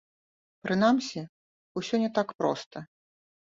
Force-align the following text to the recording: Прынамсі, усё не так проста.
Прынамсі, 0.67 1.21
усё 1.83 1.95
не 2.07 2.11
так 2.19 2.27
проста. 2.43 2.87